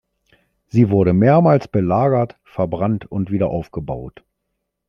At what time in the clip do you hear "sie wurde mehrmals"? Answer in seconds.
0.65-1.67